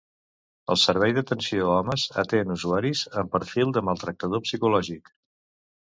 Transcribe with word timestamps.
El 0.75 0.79
Servei 0.83 1.13
d'Atenció 1.17 1.67
a 1.67 1.75
Homes 1.81 2.07
atén 2.23 2.55
usuaris 2.55 3.03
amb 3.23 3.33
perfil 3.37 3.77
de 3.77 3.87
maltractador 3.91 4.47
psicològic. 4.49 5.13